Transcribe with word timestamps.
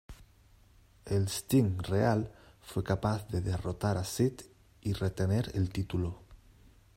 El 1.05 1.27
Sting 1.29 1.77
real 1.81 2.31
fue 2.63 2.83
capaz 2.83 3.27
de 3.27 3.39
derrotar 3.39 3.97
a 3.99 4.03
Sid 4.03 4.31
y 4.81 4.93
retener 4.93 5.51
el 5.53 5.69
título. 5.69 6.23